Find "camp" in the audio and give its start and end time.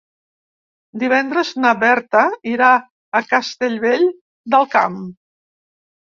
4.73-4.97